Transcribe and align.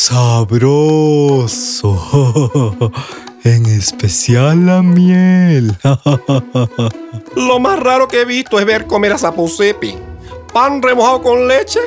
Sabroso. 0.00 1.90
En 3.42 3.64
especial 3.64 4.66
la 4.66 4.82
miel. 4.82 5.74
Lo 7.36 7.58
más 7.58 7.80
raro 7.80 8.06
que 8.06 8.20
he 8.20 8.26
visto 8.26 8.60
es 8.60 8.66
ver 8.66 8.86
comer 8.86 9.14
a 9.14 9.18
Saposepi. 9.18 9.96
Pan 10.52 10.82
remojado 10.82 11.22
con 11.22 11.48
leche. 11.48 11.80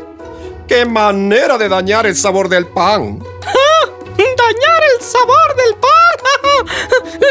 ¡Qué 0.68 0.84
manera 0.84 1.60
de 1.60 1.70
dañar 1.70 2.08
el 2.08 2.16
sabor 2.16 2.50
del 2.50 2.66
pan! 2.66 3.20
¡Dañar 4.18 4.84
el 4.96 5.02
sabor 5.06 5.56
del 5.56 5.76
pan! 5.76 5.92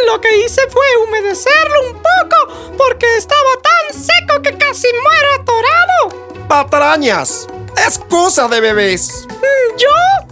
Lo 0.06 0.20
que 0.20 0.38
hice 0.44 0.60
fue 0.68 0.86
humedecerlo 1.04 1.90
un 1.90 1.94
poco 1.94 2.76
porque 2.78 3.16
estaba 3.16 3.56
tan 3.60 3.92
seco 4.00 4.40
que 4.40 4.56
casi 4.56 4.86
muero 5.02 5.34
atorado. 5.40 6.46
¡Patrañas! 6.46 7.48
¡Es 7.84 7.98
cosa 7.98 8.46
de 8.46 8.60
bebés! 8.60 9.26
¿Yo? 9.76 10.31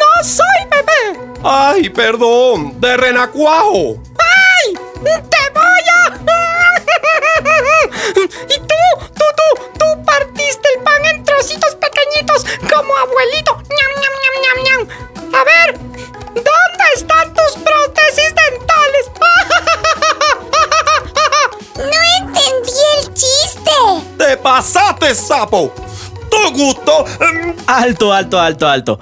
¡No 0.00 0.10
soy 0.24 0.60
bebé! 0.70 1.02
¡Ay, 1.44 1.88
perdón! 1.90 2.80
¡De 2.80 2.96
renacuajo! 2.96 4.02
¡Ay! 4.18 4.74
¡Te 5.02 5.50
voy 5.54 5.84
a! 5.94 5.96
¿Y 8.48 8.58
tú? 8.58 8.74
¿Tú, 9.14 9.24
tú, 9.36 9.48
tú 9.78 9.86
partiste 10.04 10.68
el 10.76 10.82
pan 10.82 11.04
en 11.04 11.22
trocitos 11.24 11.76
pequeñitos 11.76 12.44
como 12.72 12.96
abuelito? 12.96 13.54
¡Ñam, 13.54 13.92
ñam, 14.02 14.14
ñam, 14.22 14.34
ñam, 14.44 14.58
ñam! 14.64 14.82
A 15.34 15.44
ver, 15.44 15.78
¿dónde 16.34 16.84
están 16.94 17.32
tus 17.34 17.52
prótesis 17.62 18.34
dentales? 18.34 19.10
No 21.78 21.84
entendí 22.26 22.82
el 22.98 23.04
chiste. 23.14 23.70
¡Te 24.18 24.36
pasaste, 24.36 25.14
sapo! 25.14 25.72
¡Tu 26.28 26.50
gusto! 26.52 27.04
Alto, 27.68 28.12
alto, 28.12 28.40
alto, 28.40 28.66
alto. 28.66 28.98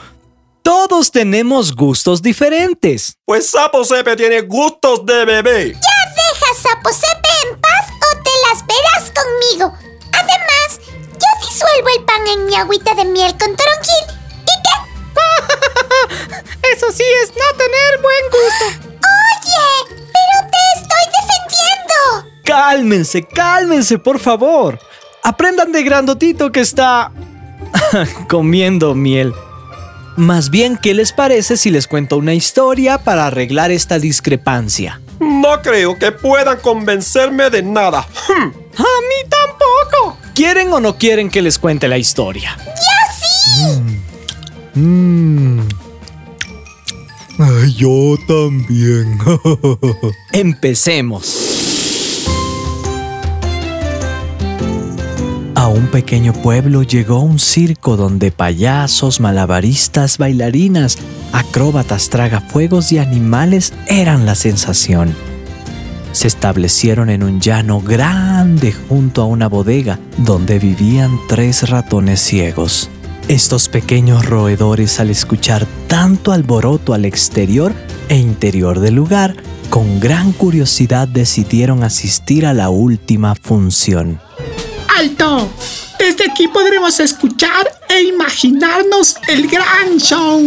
Todos 0.66 1.12
tenemos 1.12 1.76
gustos 1.76 2.20
diferentes. 2.20 3.16
Pues 3.24 3.50
Sapo 3.50 3.84
Sepe 3.84 4.16
tiene 4.16 4.40
gustos 4.40 5.06
de 5.06 5.24
bebé. 5.24 5.72
Ya 5.74 6.12
deja 6.12 6.54
Sapo 6.60 6.90
Sepe 6.90 7.28
en 7.44 7.60
paz 7.60 7.86
o 7.88 8.22
te 8.24 8.30
las 8.50 8.66
verás 8.66 9.12
conmigo. 9.14 9.72
Además, 10.12 10.80
yo 11.12 11.48
disuelvo 11.48 11.88
el 11.96 12.04
pan 12.04 12.26
en 12.26 12.46
mi 12.46 12.56
agüita 12.56 12.96
de 12.96 13.04
miel 13.04 13.30
con 13.38 13.54
toronjil. 13.54 14.18
¿Y 14.42 14.56
qué? 14.64 14.76
Eso 16.74 16.90
sí 16.90 17.04
es 17.22 17.28
no 17.28 17.56
tener 17.56 18.02
buen 18.02 18.24
gusto. 18.24 18.88
Oye, 18.90 19.94
pero 20.02 20.50
te 20.50 20.80
estoy 20.80 21.04
defendiendo. 21.14 22.42
Cálmense, 22.44 23.22
cálmense, 23.22 24.00
por 24.00 24.18
favor. 24.18 24.80
Aprendan 25.22 25.70
de 25.70 25.84
grandotito 25.84 26.50
que 26.50 26.62
está 26.62 27.12
comiendo 28.28 28.96
miel. 28.96 29.32
Más 30.16 30.50
bien, 30.50 30.78
¿qué 30.78 30.94
les 30.94 31.12
parece 31.12 31.56
si 31.56 31.70
les 31.70 31.86
cuento 31.86 32.16
una 32.16 32.34
historia 32.34 32.98
para 32.98 33.26
arreglar 33.26 33.70
esta 33.70 33.98
discrepancia? 33.98 35.00
No 35.20 35.60
creo 35.62 35.98
que 35.98 36.12
puedan 36.12 36.58
convencerme 36.60 37.50
de 37.50 37.62
nada. 37.62 38.06
Hmm. 38.28 38.48
A 38.76 38.82
mí 38.82 39.28
tampoco. 39.28 40.18
¿Quieren 40.34 40.72
o 40.72 40.80
no 40.80 40.96
quieren 40.96 41.30
que 41.30 41.42
les 41.42 41.58
cuente 41.58 41.88
la 41.88 41.98
historia? 41.98 42.56
¡Ya 42.66 43.12
sí! 43.14 44.80
Mm. 44.80 45.60
Ay, 47.38 47.74
yo 47.74 48.16
también. 48.26 49.18
Empecemos. 50.32 51.55
Un 55.76 55.88
pequeño 55.88 56.32
pueblo 56.32 56.82
llegó 56.82 57.20
un 57.20 57.38
circo 57.38 57.96
donde 57.96 58.30
payasos, 58.30 59.20
malabaristas, 59.20 60.18
bailarinas, 60.18 60.98
acróbatas, 61.32 62.08
tragafuegos 62.08 62.92
y 62.92 62.98
animales 62.98 63.72
eran 63.86 64.26
la 64.26 64.34
sensación. 64.34 65.14
Se 66.12 66.28
establecieron 66.28 67.10
en 67.10 67.22
un 67.22 67.40
llano 67.40 67.80
grande 67.80 68.72
junto 68.72 69.22
a 69.22 69.26
una 69.26 69.48
bodega 69.48 69.98
donde 70.16 70.58
vivían 70.58 71.18
tres 71.28 71.68
ratones 71.68 72.20
ciegos. 72.20 72.88
Estos 73.28 73.68
pequeños 73.68 74.24
roedores 74.24 74.98
al 74.98 75.10
escuchar 75.10 75.66
tanto 75.88 76.32
alboroto 76.32 76.94
al 76.94 77.04
exterior 77.04 77.74
e 78.08 78.16
interior 78.16 78.80
del 78.80 78.94
lugar, 78.94 79.36
con 79.68 80.00
gran 80.00 80.32
curiosidad 80.32 81.06
decidieron 81.08 81.82
asistir 81.82 82.46
a 82.46 82.54
la 82.54 82.70
última 82.70 83.34
función. 83.34 84.25
¡Alto! 84.96 85.50
Desde 85.98 86.24
aquí 86.30 86.48
podremos 86.48 87.00
escuchar 87.00 87.70
e 87.88 88.02
imaginarnos 88.04 89.16
el 89.28 89.46
gran 89.46 89.98
show. 89.98 90.42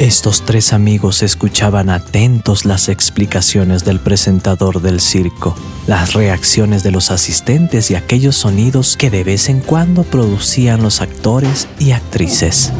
Estos 0.00 0.42
tres 0.42 0.72
amigos 0.72 1.22
escuchaban 1.22 1.90
atentos 1.90 2.64
las 2.64 2.88
explicaciones 2.88 3.84
del 3.84 4.00
presentador 4.00 4.80
del 4.80 5.00
circo, 5.00 5.54
las 5.86 6.14
reacciones 6.14 6.82
de 6.82 6.92
los 6.92 7.10
asistentes 7.10 7.90
y 7.90 7.94
aquellos 7.94 8.36
sonidos 8.36 8.96
que 8.96 9.10
de 9.10 9.22
vez 9.22 9.50
en 9.50 9.60
cuando 9.60 10.02
producían 10.02 10.82
los 10.82 11.02
actores 11.02 11.68
y 11.78 11.92
actrices. 11.92 12.72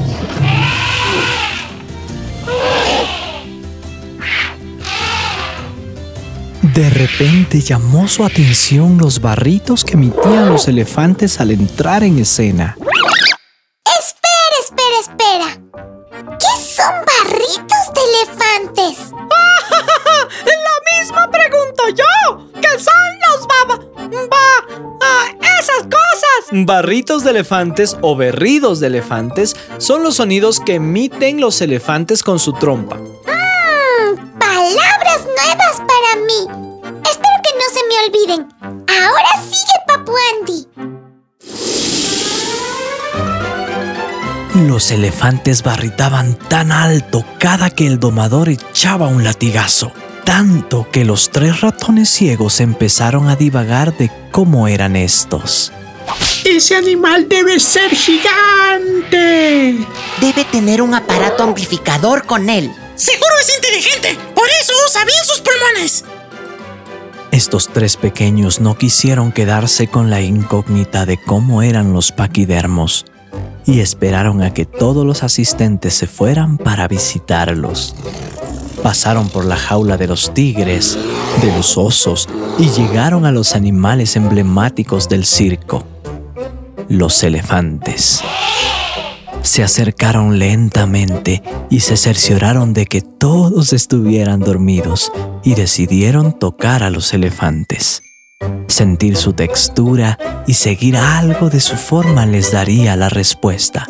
De 6.74 6.90
repente 6.90 7.60
llamó 7.60 8.08
su 8.08 8.24
atención 8.24 8.98
los 8.98 9.20
barritos 9.20 9.84
que 9.84 9.92
emitían 9.92 10.48
los 10.48 10.66
elefantes 10.66 11.40
al 11.40 11.52
entrar 11.52 12.02
en 12.02 12.18
escena. 12.18 12.76
Espera, 13.84 14.56
espera, 14.60 14.98
espera. 15.00 15.46
¿Qué 16.36 16.64
son 16.64 16.92
barritos 17.06 17.92
de 17.94 18.00
elefantes? 18.10 19.12
Lo 20.44 20.98
mismo 20.98 21.30
pregunto 21.30 21.84
yo. 21.90 22.50
¿Qué 22.60 22.70
son 22.80 23.04
los 23.28 23.46
baba? 23.46 23.78
Ba, 24.28 24.98
ah, 25.00 25.26
esas 25.60 25.84
cosas. 25.84 26.50
Barritos 26.50 27.22
de 27.22 27.30
elefantes 27.30 27.96
o 28.00 28.16
berridos 28.16 28.80
de 28.80 28.88
elefantes 28.88 29.54
son 29.78 30.02
los 30.02 30.16
sonidos 30.16 30.58
que 30.58 30.74
emiten 30.74 31.40
los 31.40 31.60
elefantes 31.60 32.24
con 32.24 32.40
su 32.40 32.52
trompa. 32.52 32.96
Mmm, 32.96 34.38
palabras 34.40 35.20
nuevas 35.24 35.76
para 35.86 36.16
mí. 36.26 36.63
Me 37.88 37.96
olviden. 38.06 38.48
Ahora 38.60 39.30
sigue, 39.42 39.76
Papu 39.86 40.12
Andy. 40.32 40.66
Los 44.68 44.90
elefantes 44.92 45.62
barritaban 45.62 46.36
tan 46.36 46.70
alto 46.70 47.24
cada 47.38 47.70
que 47.70 47.86
el 47.86 47.98
domador 47.98 48.48
echaba 48.48 49.08
un 49.08 49.24
latigazo, 49.24 49.92
tanto 50.24 50.88
que 50.92 51.04
los 51.04 51.30
tres 51.30 51.60
ratones 51.60 52.08
ciegos 52.08 52.60
empezaron 52.60 53.28
a 53.28 53.34
divagar 53.34 53.96
de 53.96 54.12
cómo 54.30 54.68
eran 54.68 54.94
estos. 54.94 55.72
Ese 56.44 56.76
animal 56.76 57.28
debe 57.28 57.58
ser 57.58 57.90
gigante. 57.90 59.76
Debe 60.20 60.44
tener 60.52 60.82
un 60.82 60.94
aparato 60.94 61.42
amplificador 61.42 62.24
con 62.24 62.48
él. 62.48 62.72
Seguro 62.94 63.32
es 63.40 63.54
inteligente, 63.56 64.16
por 64.34 64.46
eso 64.60 64.72
usa 64.86 65.04
bien 65.04 65.24
sus 65.24 65.40
pulmones. 65.40 66.04
Estos 67.34 67.66
tres 67.66 67.96
pequeños 67.96 68.60
no 68.60 68.78
quisieron 68.78 69.32
quedarse 69.32 69.88
con 69.88 70.08
la 70.08 70.20
incógnita 70.20 71.04
de 71.04 71.16
cómo 71.16 71.62
eran 71.62 71.92
los 71.92 72.12
paquidermos 72.12 73.06
y 73.66 73.80
esperaron 73.80 74.40
a 74.40 74.54
que 74.54 74.66
todos 74.66 75.04
los 75.04 75.24
asistentes 75.24 75.94
se 75.94 76.06
fueran 76.06 76.58
para 76.58 76.86
visitarlos. 76.86 77.96
Pasaron 78.84 79.28
por 79.30 79.46
la 79.46 79.56
jaula 79.56 79.96
de 79.96 80.06
los 80.06 80.32
tigres, 80.32 80.96
de 81.42 81.48
los 81.48 81.76
osos 81.76 82.28
y 82.56 82.68
llegaron 82.68 83.26
a 83.26 83.32
los 83.32 83.56
animales 83.56 84.14
emblemáticos 84.14 85.08
del 85.08 85.24
circo, 85.24 85.84
los 86.88 87.20
elefantes. 87.24 88.22
Se 89.44 89.62
acercaron 89.62 90.38
lentamente 90.38 91.42
y 91.70 91.80
se 91.80 91.98
cercioraron 91.98 92.72
de 92.72 92.86
que 92.86 93.02
todos 93.02 93.74
estuvieran 93.74 94.40
dormidos 94.40 95.12
y 95.44 95.54
decidieron 95.54 96.38
tocar 96.38 96.82
a 96.82 96.88
los 96.88 97.12
elefantes. 97.12 98.02
Sentir 98.68 99.16
su 99.16 99.34
textura 99.34 100.18
y 100.46 100.54
seguir 100.54 100.96
algo 100.96 101.50
de 101.50 101.60
su 101.60 101.76
forma 101.76 102.24
les 102.24 102.52
daría 102.52 102.96
la 102.96 103.10
respuesta. 103.10 103.86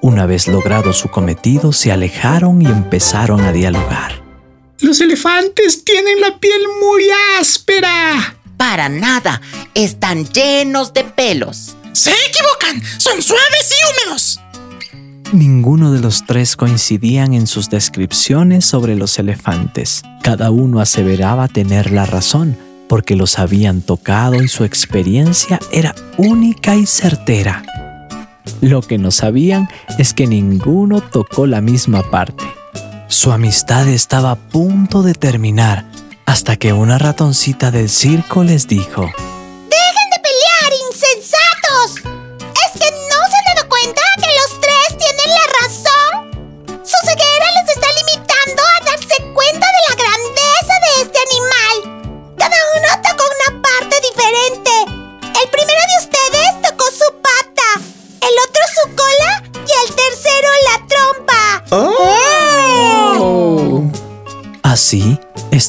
Una 0.00 0.26
vez 0.26 0.46
logrado 0.46 0.92
su 0.92 1.08
cometido, 1.08 1.72
se 1.72 1.90
alejaron 1.90 2.62
y 2.62 2.66
empezaron 2.66 3.40
a 3.40 3.50
dialogar. 3.50 4.22
Los 4.78 5.00
elefantes 5.00 5.84
tienen 5.84 6.20
la 6.20 6.38
piel 6.38 6.62
muy 6.80 7.04
áspera. 7.40 8.36
Para 8.56 8.88
nada, 8.88 9.42
están 9.74 10.24
llenos 10.24 10.94
de 10.94 11.02
pelos. 11.02 11.76
Se 11.92 12.12
equivocan, 12.28 12.80
son 12.98 13.20
suaves 13.20 13.72
y 13.72 14.06
húmedos. 14.06 14.40
Ninguno 15.34 15.90
de 15.90 15.98
los 15.98 16.26
tres 16.26 16.54
coincidían 16.54 17.34
en 17.34 17.48
sus 17.48 17.68
descripciones 17.68 18.64
sobre 18.64 18.94
los 18.94 19.18
elefantes. 19.18 20.02
Cada 20.22 20.52
uno 20.52 20.78
aseveraba 20.78 21.48
tener 21.48 21.90
la 21.90 22.06
razón, 22.06 22.56
porque 22.88 23.16
los 23.16 23.40
habían 23.40 23.82
tocado 23.82 24.40
y 24.40 24.46
su 24.46 24.62
experiencia 24.62 25.58
era 25.72 25.92
única 26.18 26.76
y 26.76 26.86
certera. 26.86 27.64
Lo 28.60 28.80
que 28.80 28.96
no 28.96 29.10
sabían 29.10 29.68
es 29.98 30.14
que 30.14 30.28
ninguno 30.28 31.00
tocó 31.00 31.48
la 31.48 31.60
misma 31.60 32.08
parte. 32.12 32.44
Su 33.08 33.32
amistad 33.32 33.88
estaba 33.88 34.30
a 34.30 34.36
punto 34.36 35.02
de 35.02 35.14
terminar 35.14 35.84
hasta 36.26 36.54
que 36.54 36.72
una 36.72 36.96
ratoncita 36.96 37.72
del 37.72 37.88
circo 37.88 38.44
les 38.44 38.68
dijo, 38.68 39.10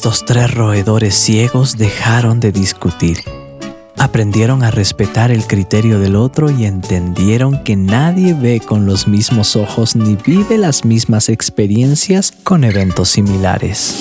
estos 0.06 0.24
tres 0.24 0.54
roedores 0.54 1.16
ciegos 1.16 1.76
dejaron 1.76 2.38
de 2.38 2.52
discutir. 2.52 3.24
Aprendieron 3.98 4.62
a 4.62 4.70
respetar 4.70 5.32
el 5.32 5.48
criterio 5.48 5.98
del 5.98 6.14
otro 6.14 6.48
y 6.48 6.64
entendieron 6.64 7.64
que 7.64 7.74
nadie 7.74 8.32
ve 8.32 8.60
con 8.60 8.86
los 8.86 9.08
mismos 9.08 9.56
ojos 9.56 9.96
ni 9.96 10.14
vive 10.14 10.58
las 10.58 10.84
mismas 10.84 11.28
experiencias 11.28 12.32
con 12.44 12.62
eventos 12.62 13.08
similares. 13.08 13.96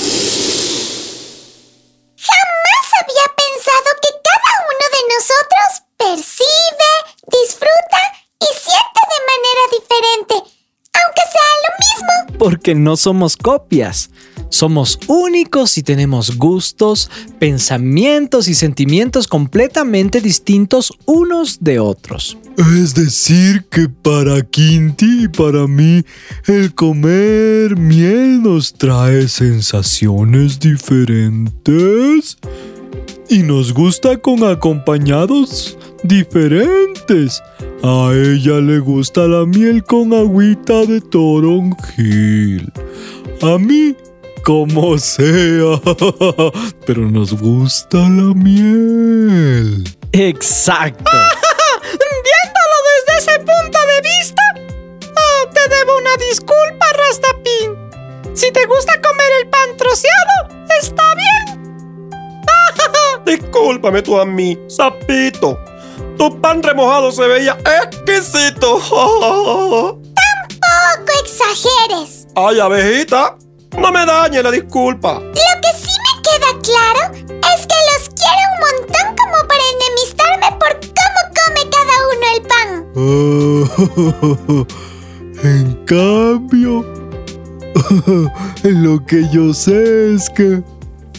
Jamás 2.18 2.88
había 3.02 3.26
pensado 3.36 3.90
que 4.04 4.10
cada 4.22 4.54
uno 4.62 4.86
de 4.94 5.02
nosotros 5.10 5.70
percibe, 5.98 6.92
disfruta 7.32 8.02
y 8.42 8.50
siente 8.54 9.02
de 9.10 9.20
manera 9.34 9.64
diferente, 9.74 10.36
aunque 10.94 11.24
sea 11.32 11.52
lo 11.66 11.72
mismo. 11.82 12.38
Porque 12.38 12.76
no 12.76 12.96
somos 12.96 13.36
copias. 13.38 14.12
Somos 14.56 14.98
únicos 15.10 15.78
y 15.78 15.84
tenemos 15.84 16.38
gustos, 16.38 17.12
pensamientos 17.40 18.48
y 18.48 18.56
sentimientos 18.56 19.28
completamente 19.28 20.22
distintos 20.22 20.94
unos 21.04 21.58
de 21.60 21.80
otros. 21.80 22.38
Es 22.58 22.96
decir, 22.96 23.66
que 23.70 23.90
para 23.90 24.42
Quinti 24.44 25.26
y 25.26 25.28
para 25.28 25.68
mí, 25.68 26.06
el 26.46 26.74
comer 26.74 27.76
miel 27.76 28.44
nos 28.44 28.74
trae 28.74 29.28
sensaciones 29.28 30.58
diferentes. 30.58 32.38
Y 33.28 33.40
nos 33.40 33.74
gusta 33.74 34.16
con 34.22 34.42
acompañados 34.46 35.78
diferentes. 36.02 37.44
A 37.84 38.12
ella 38.14 38.62
le 38.62 38.80
gusta 38.80 39.28
la 39.28 39.46
miel 39.46 39.84
con 39.84 40.14
agüita 40.14 40.86
de 40.86 41.02
toronjil. 41.02 42.72
A 43.42 43.58
mí, 43.58 43.96
como 44.46 44.98
sea. 45.00 45.82
Pero 46.86 47.02
nos 47.02 47.34
gusta 47.34 47.98
la 47.98 48.34
miel. 48.36 49.84
Exacto. 50.14 51.12
Viéndolo 51.82 52.78
desde 52.96 53.18
ese 53.18 53.40
punto 53.40 53.80
de 53.92 54.02
vista, 54.02 54.44
oh, 55.02 55.50
te 55.50 55.68
debo 55.68 55.98
una 55.98 56.16
disculpa, 56.30 56.86
Rastapín. 56.94 57.76
Si 58.36 58.52
te 58.52 58.66
gusta 58.68 59.02
comer 59.02 59.32
el 59.42 59.50
pan 59.50 59.76
troceado, 59.78 60.66
está 60.80 61.04
bien. 61.16 62.12
Discúlpame 63.26 64.04
tú 64.04 64.20
a 64.20 64.26
mí, 64.26 64.58
sapito. 64.68 65.60
Tu 66.18 66.40
pan 66.40 66.62
remojado 66.62 67.12
se 67.12 67.28
veía 67.28 67.58
exquisito. 67.82 68.80
Tampoco 70.16 71.20
exageres. 71.24 72.28
Ay, 72.36 72.60
abejita, 72.60 73.38
no 73.78 73.92
me 73.92 74.06
dañes 74.06 74.44
la 74.44 74.52
disculpa. 74.52 75.20
Lo 75.20 75.32
que 75.34 75.72
sí 75.78 75.94
me 76.06 76.14
queda 76.22 76.52
claro 76.62 77.02
es 77.14 77.62
que 77.68 77.80
los 77.92 78.04
quiero 78.16 78.44
un 78.52 78.60
montón 78.66 79.08
como 79.18 79.38
para 79.48 79.64
enemistarme 79.76 80.50
por 80.60 80.74
cómo 81.00 81.20
come 81.36 81.62
cada 81.76 81.96
uno 82.12 82.26
el 82.36 82.42
pan. 82.52 82.70
en 85.44 85.68
cambio, 85.86 86.74
lo 88.64 89.06
que 89.06 89.28
yo 89.32 89.54
sé 89.54 90.14
es 90.16 90.30
que 90.30 90.64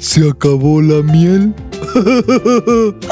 se 0.01 0.29
acabó 0.29 0.81
la 0.81 1.03
miel. 1.03 1.55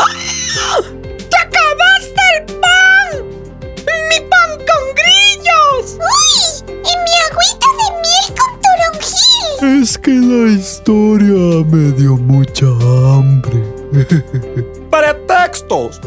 Es 9.64 9.96
que 9.96 10.10
la 10.10 10.52
historia 10.52 11.64
me 11.70 11.92
dio 11.92 12.16
mucha 12.16 12.66
hambre. 12.66 13.62
Pretextos. 14.90 16.02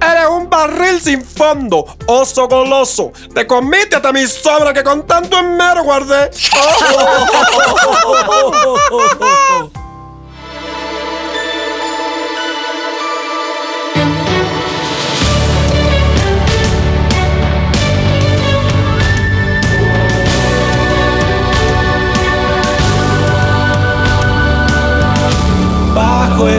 Eres 0.00 0.26
un 0.30 0.48
barril 0.48 0.98
sin 0.98 1.22
fondo, 1.22 1.84
oso 2.06 2.48
goloso. 2.48 3.12
Te 3.34 3.46
comiste 3.46 3.96
hasta 3.96 4.10
mi 4.10 4.26
sobra 4.26 4.72
que 4.72 4.82
con 4.82 5.06
tanto 5.06 5.38
enmero 5.38 5.84
guardé. 5.84 6.30
bajo 6.50 8.24